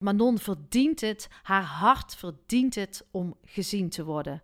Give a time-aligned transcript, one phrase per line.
[0.00, 4.42] Manon verdient het, haar hart verdient het om gezien te worden.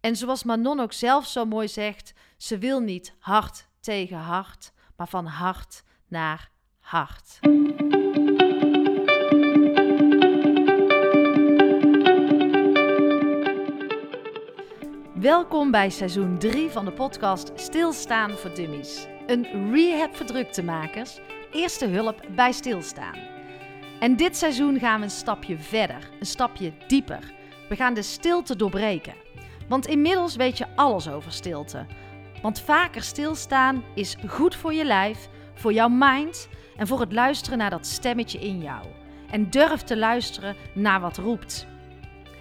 [0.00, 5.08] En zoals Manon ook zelf zo mooi zegt, ze wil niet hart tegen hart, maar
[5.08, 7.38] van hart naar hart.
[15.14, 19.06] Welkom bij seizoen 3 van de podcast Stilstaan voor Dummies.
[19.26, 21.18] Een rehab voor druktemakers,
[21.52, 23.39] eerste hulp bij stilstaan.
[24.00, 27.32] En dit seizoen gaan we een stapje verder, een stapje dieper.
[27.68, 29.14] We gaan de stilte doorbreken.
[29.68, 31.86] Want inmiddels weet je alles over stilte.
[32.42, 37.58] Want vaker stilstaan is goed voor je lijf, voor jouw mind en voor het luisteren
[37.58, 38.86] naar dat stemmetje in jou.
[39.30, 41.66] En durf te luisteren naar wat roept.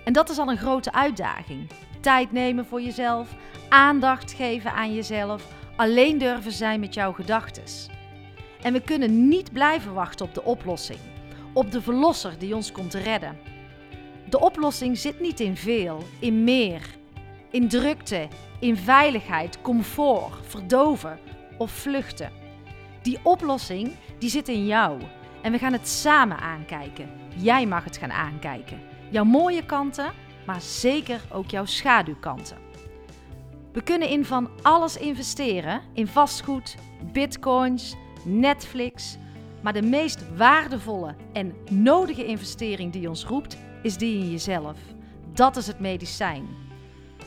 [0.03, 1.70] En dat is al een grote uitdaging.
[2.02, 3.36] Tijd nemen voor jezelf,
[3.70, 7.64] aandacht geven aan jezelf, alleen durven zijn met jouw gedachten.
[8.62, 11.00] En we kunnen niet blijven wachten op de oplossing,
[11.53, 13.38] op de verlosser die ons komt redden.
[14.30, 16.81] De oplossing zit niet in veel, in meer,
[17.50, 18.28] in drukte,
[18.59, 21.20] in veiligheid, comfort, verdoven
[21.58, 22.31] of vluchten.
[23.02, 25.02] Die oplossing die zit in jou
[25.42, 27.09] en we gaan het samen aankijken.
[27.36, 28.81] Jij mag het gaan aankijken.
[29.09, 30.11] Jouw mooie kanten,
[30.45, 32.58] maar zeker ook jouw schaduwkanten.
[33.73, 36.75] We kunnen in van alles investeren: in vastgoed,
[37.11, 39.17] bitcoins, Netflix.
[39.61, 44.77] Maar de meest waardevolle en nodige investering die ons roept, is die in jezelf.
[45.33, 46.47] Dat is het medicijn.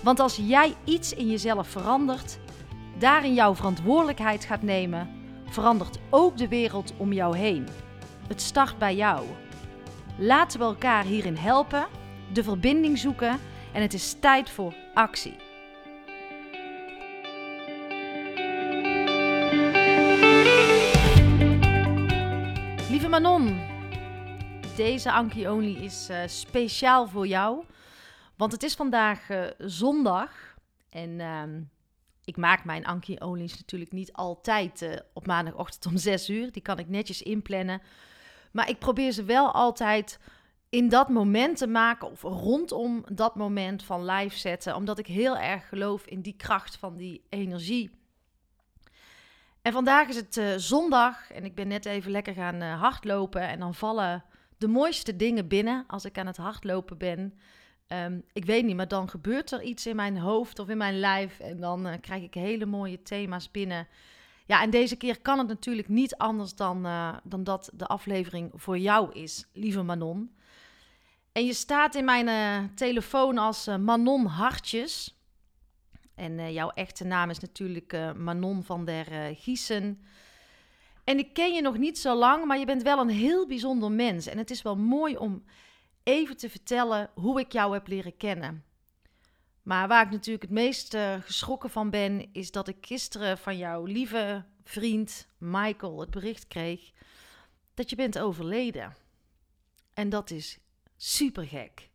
[0.03, 2.39] Want als jij iets in jezelf verandert,
[2.99, 5.09] daarin jouw verantwoordelijkheid gaat nemen,
[5.47, 7.69] verandert ook de wereld om jou heen.
[8.29, 9.27] Het start bij jou.
[10.19, 11.87] Laten we elkaar hierin helpen,
[12.33, 13.39] de verbinding zoeken
[13.73, 15.52] en het is tijd voor actie.
[24.77, 27.65] Deze Anki Only is uh, speciaal voor jou.
[28.37, 30.57] Want het is vandaag uh, zondag.
[30.89, 31.43] En uh,
[32.25, 36.53] ik maak mijn Anki Only's natuurlijk niet altijd uh, op maandagochtend om 6 uur.
[36.53, 37.83] Die kan ik netjes inplannen.
[38.53, 40.19] Maar ik probeer ze wel altijd
[40.69, 42.11] in dat moment te maken.
[42.11, 44.77] Of rondom dat moment van live zetten.
[44.77, 47.91] Omdat ik heel erg geloof in die kracht van die energie.
[49.63, 53.49] En vandaag is het uh, zondag en ik ben net even lekker gaan uh, hardlopen.
[53.49, 54.25] En dan vallen
[54.59, 57.39] de mooiste dingen binnen als ik aan het hardlopen ben.
[57.89, 60.99] Um, ik weet niet, maar dan gebeurt er iets in mijn hoofd of in mijn
[60.99, 61.39] lijf.
[61.39, 63.89] En dan uh, krijg ik hele mooie thema's binnen.
[64.47, 66.83] Ja, en deze keer kan het natuurlijk niet anders dan,
[67.23, 70.37] dan dat de aflevering voor jou is, lieve Manon.
[71.33, 75.22] En je staat in mijn telefoon als Manon Hartjes.
[76.15, 80.05] En uh, jouw echte naam is natuurlijk uh, Manon van der uh, Giesen.
[81.05, 83.91] En ik ken je nog niet zo lang, maar je bent wel een heel bijzonder
[83.91, 84.27] mens.
[84.27, 85.45] En het is wel mooi om
[86.03, 88.65] even te vertellen hoe ik jou heb leren kennen.
[89.63, 93.85] Maar waar ik natuurlijk het meest geschrokken van ben, is dat ik gisteren van jouw
[93.85, 96.91] lieve vriend Michael het bericht kreeg
[97.75, 98.97] dat je bent overleden.
[99.95, 100.59] En dat is
[100.97, 101.91] super gek.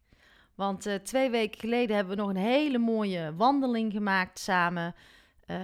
[0.57, 4.95] Want uh, twee weken geleden hebben we nog een hele mooie wandeling gemaakt samen.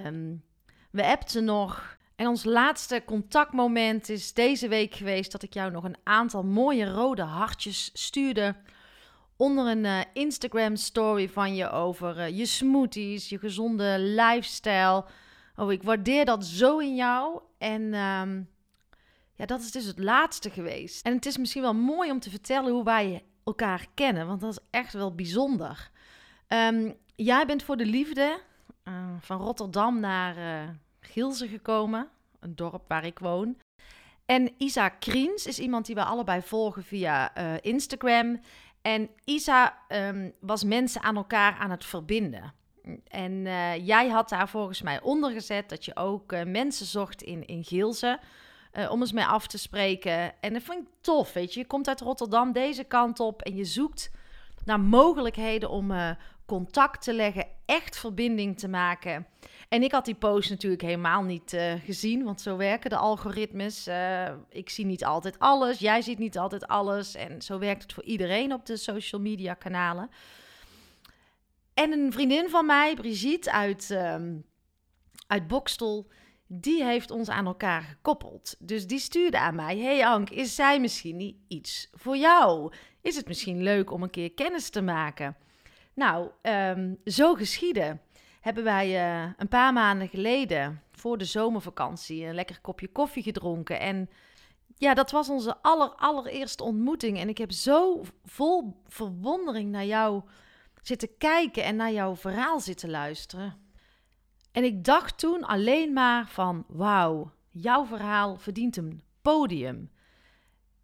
[0.06, 0.44] Um,
[0.92, 1.98] we appten nog.
[2.16, 6.92] En ons laatste contactmoment is deze week geweest dat ik jou nog een aantal mooie
[6.92, 8.56] rode hartjes stuurde.
[9.38, 15.06] Onder een uh, Instagram story van je over uh, je smoothies, je gezonde lifestyle.
[15.56, 17.42] Oh, ik waardeer dat zo in jou.
[17.58, 18.50] En um,
[19.34, 21.06] ja, dat is dus het laatste geweest.
[21.06, 24.52] En het is misschien wel mooi om te vertellen hoe wij elkaar kennen, want dat
[24.52, 25.92] is echt wel bijzonder.
[26.48, 28.40] Um, jij bent voor de liefde
[28.84, 32.09] uh, van Rotterdam naar uh, gekomen,
[32.40, 33.58] een dorp waar ik woon.
[34.26, 38.40] En Isa Kriens is iemand die we allebei volgen via uh, Instagram.
[38.81, 42.54] En Isa um, was mensen aan elkaar aan het verbinden.
[43.08, 43.44] En
[43.84, 48.20] jij had daar volgens mij onder gezet dat je ook mensen zocht in, in Gilze.
[48.73, 50.41] Uh, om eens mee af te spreken.
[50.41, 51.59] En dat vond ik tof, weet je.
[51.59, 54.12] Je komt uit Rotterdam deze kant op en je zoekt
[54.65, 56.09] naar mogelijkheden om uh,
[56.45, 59.27] contact te leggen, echt verbinding te maken.
[59.69, 63.89] En ik had die post natuurlijk helemaal niet uh, gezien, want zo werken de algoritmes.
[64.50, 67.15] ik zie niet altijd alles, jij ziet niet altijd alles.
[67.15, 70.09] En zo werkt het voor iedereen op de social media kanalen.
[71.74, 74.36] En een vriendin van mij, Brigitte uit, ehm,
[75.27, 76.07] uit Bokstel
[76.53, 78.55] die heeft ons aan elkaar gekoppeld.
[78.59, 82.73] Dus die stuurde aan mij: Hey Ank, is zij misschien niet iets voor jou?
[83.01, 85.35] Is het misschien leuk om een keer kennis te maken?
[85.94, 88.01] Nou, um, zo geschieden.
[88.41, 88.88] Hebben wij
[89.23, 93.79] uh, een paar maanden geleden voor de zomervakantie een lekker kopje koffie gedronken.
[93.79, 94.09] En
[94.77, 97.19] ja, dat was onze aller, allereerste ontmoeting.
[97.19, 100.21] En ik heb zo vol verwondering naar jou
[100.81, 103.62] zitten kijken en naar jouw verhaal zitten luisteren.
[104.53, 109.91] En ik dacht toen alleen maar van, wauw, jouw verhaal verdient een podium.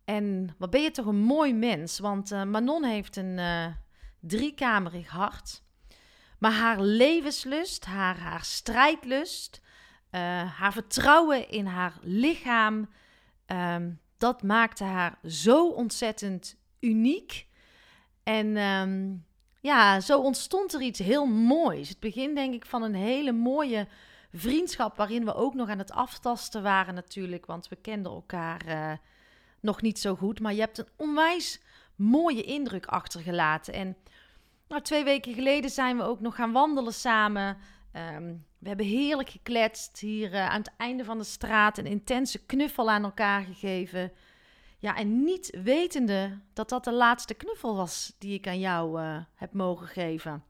[0.06, 3.66] En wat ben je toch een mooi mens, want uh, Manon heeft een uh,
[4.19, 5.63] driekamerig hart.
[6.39, 9.62] Maar haar levenslust, haar, haar strijdlust,
[10.12, 10.21] uh,
[10.57, 12.89] haar vertrouwen in haar lichaam,
[13.45, 17.48] um, dat maakte haar zo ontzettend uniek.
[18.24, 19.25] En um,
[19.60, 21.90] ja, zo ontstond er iets heel moois.
[21.90, 23.88] Het begin, denk ik, van een hele mooie
[24.34, 24.98] vriendschap.
[24.98, 27.46] Waarin we ook nog aan het aftasten waren, natuurlijk.
[27.46, 28.92] Want we kenden elkaar uh,
[29.60, 30.40] nog niet zo goed.
[30.40, 31.62] Maar je hebt een onwijs
[31.96, 33.74] mooie indruk achtergelaten.
[33.74, 33.98] En
[34.68, 37.58] nou, twee weken geleden zijn we ook nog gaan wandelen samen.
[38.16, 41.78] Um, we hebben heerlijk gekletst hier uh, aan het einde van de straat.
[41.78, 44.12] Een intense knuffel aan elkaar gegeven.
[44.80, 49.18] Ja, en niet wetende dat dat de laatste knuffel was die ik aan jou uh,
[49.36, 50.44] heb mogen geven.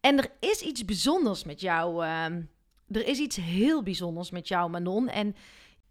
[0.00, 2.04] En er is iets bijzonders met jou.
[2.04, 2.24] Uh,
[2.88, 5.08] er is iets heel bijzonders met jou, Manon.
[5.08, 5.36] En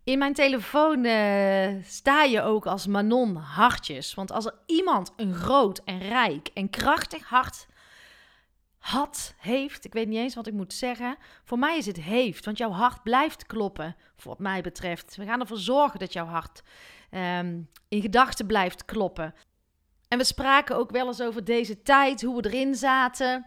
[0.04, 4.14] in mijn telefoon uh, sta je ook als Manon Hartjes.
[4.14, 7.68] Want als er iemand een groot en rijk en krachtig hart
[8.86, 11.18] had, heeft, ik weet niet eens wat ik moet zeggen.
[11.44, 15.16] Voor mij is het heeft, want jouw hart blijft kloppen, wat mij betreft.
[15.16, 16.62] We gaan ervoor zorgen dat jouw hart
[17.12, 19.34] um, in gedachten blijft kloppen.
[20.08, 23.46] En we spraken ook wel eens over deze tijd, hoe we erin zaten.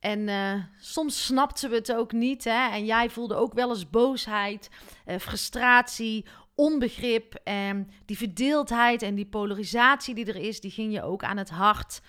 [0.00, 2.44] En uh, soms snapten we het ook niet.
[2.44, 2.70] Hè?
[2.70, 4.70] En jij voelde ook wel eens boosheid,
[5.06, 7.34] uh, frustratie, onbegrip.
[7.44, 11.50] En die verdeeldheid en die polarisatie die er is, die ging je ook aan het
[11.50, 12.00] hart.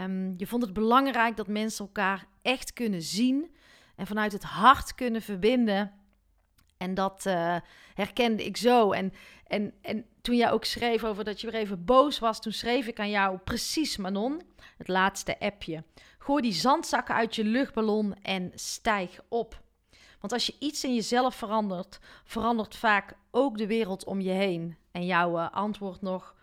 [0.00, 3.54] Um, je vond het belangrijk dat mensen elkaar echt kunnen zien
[3.96, 5.92] en vanuit het hart kunnen verbinden.
[6.76, 7.56] En dat uh,
[7.94, 8.92] herkende ik zo.
[8.92, 9.12] En,
[9.46, 12.86] en, en toen jij ook schreef over dat je weer even boos was, toen schreef
[12.86, 14.42] ik aan jou precies, Manon,
[14.76, 15.84] het laatste appje.
[16.18, 19.60] Gooi die zandzakken uit je luchtballon en stijg op.
[20.20, 24.76] Want als je iets in jezelf verandert, verandert vaak ook de wereld om je heen.
[24.90, 26.34] En jouw uh, antwoord nog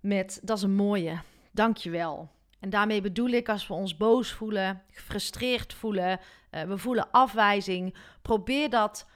[0.00, 1.20] met: Dat is een mooie,
[1.50, 2.30] dank je wel.
[2.62, 6.20] En daarmee bedoel ik als we ons boos voelen, gefrustreerd voelen,
[6.50, 9.06] uh, we voelen afwijzing, probeer dat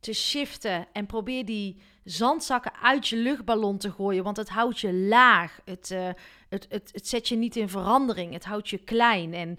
[0.00, 4.92] te shiften en probeer die zandzakken uit je luchtballon te gooien, want het houdt je
[4.92, 5.60] laag.
[5.64, 6.08] Het, uh,
[6.48, 9.34] het, het, het zet je niet in verandering, het houdt je klein.
[9.34, 9.58] En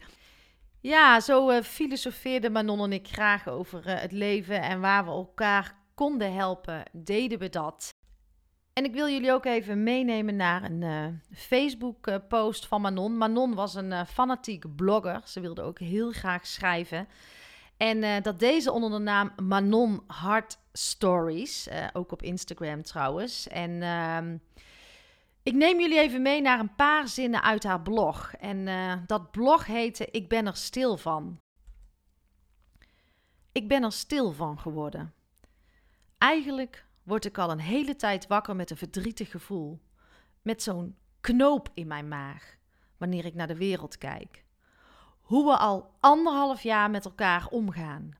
[0.79, 5.75] ja, zo uh, filosofeerden Manon en ik graag over het leven en waar we elkaar
[5.93, 7.95] konden helpen, deden we dat.
[8.73, 13.17] En ik wil jullie ook even meenemen naar een uh, Facebook-post van Manon.
[13.17, 15.21] Manon was een uh, fanatiek blogger.
[15.25, 17.07] Ze wilde ook heel graag schrijven.
[17.77, 21.69] En uh, dat deze onder de naam Manon Heart Stories.
[21.93, 23.47] ook op Instagram trouwens.
[23.47, 24.37] En ehm,
[25.43, 28.33] ik neem jullie even mee naar een paar zinnen uit haar blog.
[28.39, 28.67] En
[29.07, 31.39] dat blog heette Ik ben er stil van.
[33.51, 35.13] Ik ben er stil van geworden.
[36.17, 39.81] Eigenlijk word ik al een hele tijd wakker met een verdrietig gevoel.
[40.41, 42.57] Met zo'n knoop in mijn maag
[42.97, 44.45] wanneer ik naar de wereld kijk.
[45.21, 48.11] Hoe we al anderhalf jaar met elkaar omgaan.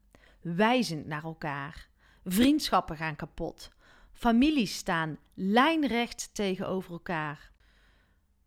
[0.42, 1.90] Wijzend naar elkaar.
[2.24, 3.72] Vriendschappen gaan kapot.
[4.12, 7.52] Families staan lijnrecht tegenover elkaar.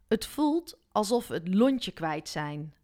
[0.09, 2.75] Het voelt alsof we het lontje kwijt zijn.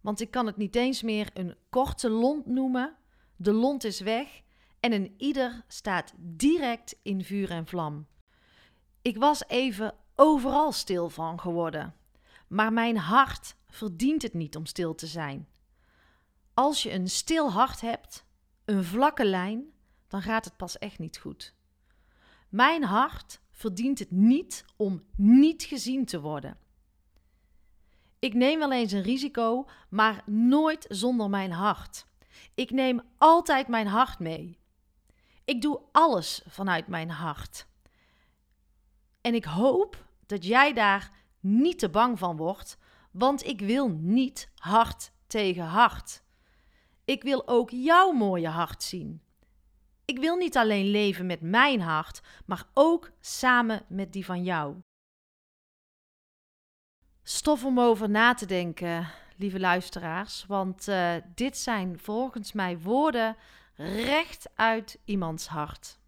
[0.00, 2.96] Want ik kan het niet eens meer een korte lont noemen.
[3.36, 4.42] De lont is weg
[4.86, 8.06] en een ieder staat direct in vuur en vlam.
[9.02, 11.94] Ik was even overal stil van geworden,
[12.48, 15.48] maar mijn hart verdient het niet om stil te zijn.
[16.54, 18.24] Als je een stil hart hebt,
[18.64, 19.64] een vlakke lijn,
[20.08, 21.54] dan gaat het pas echt niet goed.
[22.48, 26.58] Mijn hart verdient het niet om niet gezien te worden.
[28.18, 32.06] Ik neem wel eens een risico, maar nooit zonder mijn hart.
[32.54, 34.58] Ik neem altijd mijn hart mee.
[35.46, 37.66] Ik doe alles vanuit mijn hart.
[39.20, 41.10] En ik hoop dat jij daar
[41.40, 42.78] niet te bang van wordt,
[43.10, 46.22] want ik wil niet hart tegen hart.
[47.04, 49.22] Ik wil ook jouw mooie hart zien.
[50.04, 54.76] Ik wil niet alleen leven met mijn hart, maar ook samen met die van jou.
[57.22, 63.36] Stof om over na te denken, lieve luisteraars, want uh, dit zijn volgens mij woorden
[63.76, 65.98] recht uit iemands hart.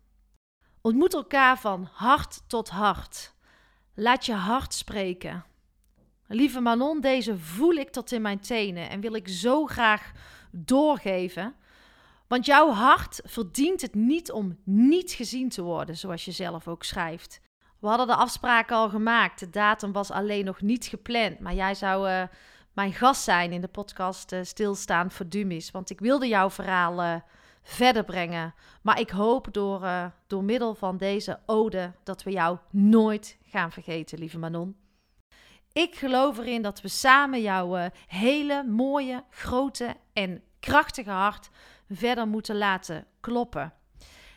[0.80, 3.34] Ontmoet elkaar van hart tot hart.
[3.94, 5.44] Laat je hart spreken.
[6.26, 10.12] Lieve Manon, deze voel ik tot in mijn tenen en wil ik zo graag
[10.50, 11.54] doorgeven.
[12.26, 16.84] Want jouw hart verdient het niet om niet gezien te worden, zoals je zelf ook
[16.84, 17.40] schrijft.
[17.78, 19.40] We hadden de afspraken al gemaakt.
[19.40, 21.40] De datum was alleen nog niet gepland.
[21.40, 22.22] Maar jij zou uh,
[22.72, 25.70] mijn gast zijn in de podcast uh, Stilstaan voor Dumis.
[25.70, 27.14] Want ik wilde jouw verhaal uh,
[27.62, 28.55] verder brengen.
[28.83, 29.88] Maar ik hoop door,
[30.27, 34.77] door middel van deze ode dat we jou nooit gaan vergeten, lieve Manon.
[35.73, 41.50] Ik geloof erin dat we samen jouw hele mooie, grote en krachtige hart
[41.91, 43.73] verder moeten laten kloppen.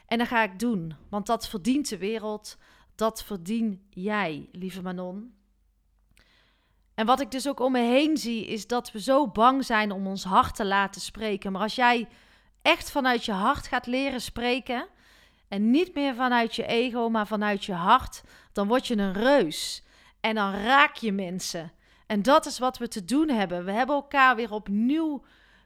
[0.05, 2.57] En dat ga ik doen, want dat verdient de wereld.
[2.95, 5.33] Dat verdien jij, lieve Manon.
[6.93, 9.91] En wat ik dus ook om me heen zie, is dat we zo bang zijn
[9.91, 11.51] om ons hart te laten spreken.
[11.51, 12.07] Maar als jij
[12.61, 14.87] echt vanuit je hart gaat leren spreken,
[15.51, 19.83] en niet meer vanuit je ego, maar vanuit je hart, dan word je een reus.
[20.19, 21.71] En dan raak je mensen.
[22.07, 23.65] En dat is wat we te doen hebben.
[23.65, 25.23] We hebben elkaar weer opnieuw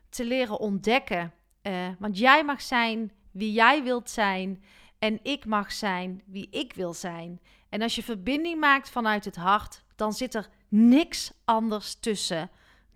[0.10, 1.34] te leren ontdekken.
[1.64, 4.64] Uh, want jij mag zijn wie jij wilt zijn.
[5.00, 7.42] En ik mag zijn wie ik wil zijn.
[7.70, 12.50] En als je verbinding maakt vanuit het hart, dan zit er niks anders tussen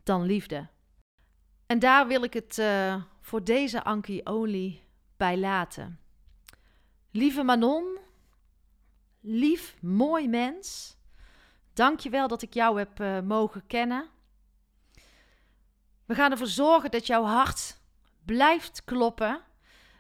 [0.04, 0.68] dan liefde.
[1.66, 2.96] En daar wil ik het uh,
[3.30, 4.84] voor deze Anki Only
[5.18, 6.00] bij laten.
[7.12, 7.98] Lieve Manon,
[9.20, 10.98] lief, mooi mens.
[11.74, 14.10] Dank je wel dat ik jou heb uh, mogen kennen.
[16.06, 17.80] We gaan ervoor zorgen dat jouw hart
[18.26, 19.42] blijft kloppen.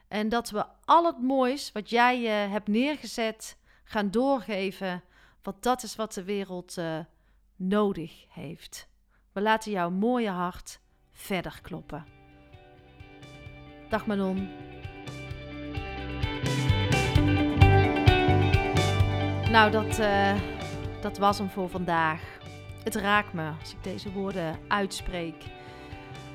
[0.07, 5.03] En dat we al het moois wat jij uh, hebt neergezet gaan doorgeven.
[5.41, 6.99] Want dat is wat de wereld uh,
[7.55, 8.87] nodig heeft.
[9.31, 10.79] We laten jouw mooie hart
[11.11, 12.18] verder kloppen.
[13.89, 14.49] Dag Manon.
[19.51, 20.33] Nou, dat, uh,
[21.01, 22.21] dat was hem voor vandaag.
[22.83, 25.43] Het raakt me als ik deze woorden uitspreek.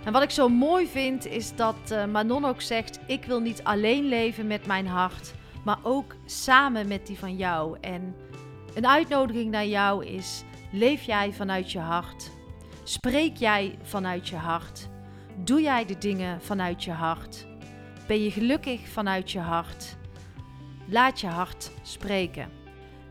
[0.05, 3.65] En wat ik zo mooi vind is dat uh, Manon ook zegt: Ik wil niet
[3.65, 5.35] alleen leven met mijn hart,
[5.65, 7.77] maar ook samen met die van jou.
[7.81, 8.17] En
[8.75, 12.31] een uitnodiging naar jou is: leef jij vanuit je hart?
[12.85, 14.93] Spreek jij vanuit je hart?
[15.37, 17.47] Doe jij de dingen vanuit je hart?
[18.07, 19.97] Ben je gelukkig vanuit je hart?
[20.89, 22.51] Laat je hart spreken.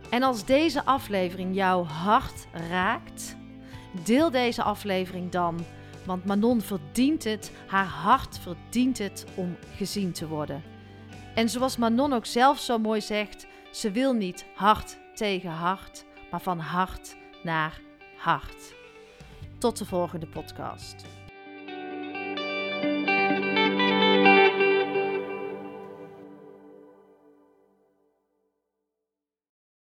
[0.10, 3.36] En als deze aflevering jouw hart raakt,
[4.04, 5.66] deel deze aflevering dan
[6.06, 10.64] want Manon verdient het, haar hart verdient het om gezien te worden.
[11.36, 16.42] En zoals Manon ook zelf zo mooi zegt, ze wil niet hart tegen hart, maar
[16.42, 17.82] van hart naar
[18.18, 18.74] hart.
[19.58, 21.06] Tot de volgende podcast.